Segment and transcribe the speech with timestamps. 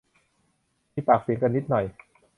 [0.93, 1.85] มีปากเสียงกันนิดหน่อย